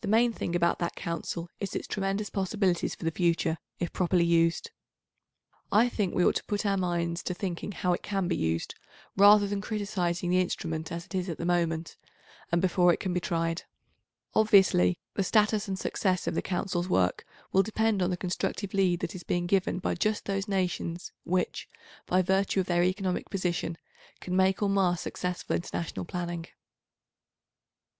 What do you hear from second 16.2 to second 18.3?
of the Council's work will depend on the